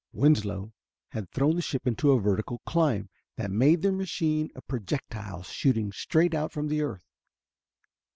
[0.13, 0.73] Winslow
[1.09, 5.43] had thrown the ship into a vertical climb that made of their machine a projectile
[5.43, 7.05] shooting straight out from the earth.